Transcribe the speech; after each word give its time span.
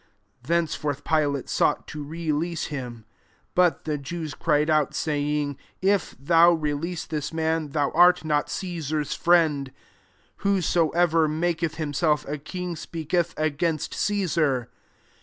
12 0.45 0.47
Thenceforth, 0.47 1.03
PilatJ 1.03 1.47
sought 1.47 1.87
to 1.87 2.03
release 2.03 2.65
him: 2.73 3.05
but 3.53 3.83
thi 3.85 3.97
Jews 3.99 4.33
cried 4.33 4.67
out, 4.67 4.95
saying," 4.95 5.59
If 5.93 6.17
thovj 6.17 6.59
release 6.59 7.05
this 7.05 7.31
man, 7.31 7.67
thou 7.69 7.91
art 7.91 8.25
noi 8.25 8.41
Caesar's 8.47 9.13
friend. 9.13 9.71
Whosoevci 10.39 11.29
maketh 11.29 11.75
himself 11.75 12.27
a 12.27 12.39
king, 12.39 12.75
speak 12.75 13.13
eth 13.13 13.35
against 13.37 13.93
Caesar." 13.93 14.71